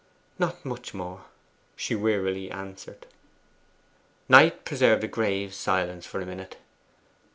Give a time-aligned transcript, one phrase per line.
[0.39, 1.25] 'Not much more,'
[1.75, 3.05] she wearily answered.
[4.27, 6.57] Knight preserved a grave silence for a minute.